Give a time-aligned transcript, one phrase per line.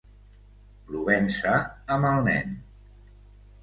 [0.87, 1.53] Provença
[1.99, 2.61] amb el nen.